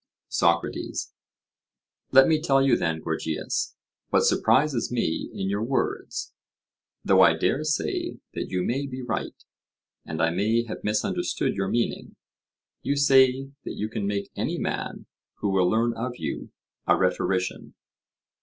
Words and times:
SOCRATES: 0.29 1.13
Let 2.11 2.27
me 2.27 2.41
tell 2.41 2.59
you 2.65 2.75
then, 2.75 3.01
Gorgias, 3.01 3.75
what 4.09 4.23
surprises 4.23 4.91
me 4.91 5.29
in 5.31 5.47
your 5.47 5.61
words; 5.61 6.33
though 7.05 7.21
I 7.21 7.37
dare 7.37 7.63
say 7.63 8.17
that 8.33 8.47
you 8.49 8.63
may 8.63 8.87
be 8.87 9.03
right, 9.03 9.35
and 10.03 10.19
I 10.19 10.31
may 10.31 10.63
have 10.63 10.83
misunderstood 10.83 11.53
your 11.55 11.67
meaning. 11.67 12.15
You 12.81 12.95
say 12.95 13.51
that 13.63 13.75
you 13.75 13.89
can 13.89 14.07
make 14.07 14.31
any 14.35 14.57
man, 14.57 15.05
who 15.35 15.49
will 15.49 15.69
learn 15.69 15.93
of 15.95 16.13
you, 16.15 16.49
a 16.87 16.97
rhetorician? 16.97 17.75